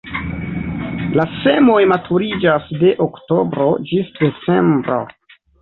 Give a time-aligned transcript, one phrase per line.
[1.19, 4.99] La semoj maturiĝas de oktobro ĝis decembro.